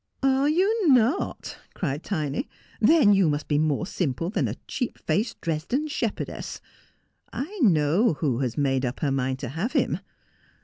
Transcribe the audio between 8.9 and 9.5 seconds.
her mind to